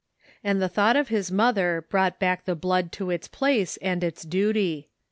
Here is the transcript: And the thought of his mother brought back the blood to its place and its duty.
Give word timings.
And 0.43 0.59
the 0.59 0.67
thought 0.67 0.95
of 0.95 1.09
his 1.09 1.31
mother 1.31 1.85
brought 1.87 2.19
back 2.19 2.45
the 2.45 2.55
blood 2.55 2.91
to 2.93 3.11
its 3.11 3.27
place 3.27 3.77
and 3.83 4.03
its 4.03 4.23
duty. 4.23 4.89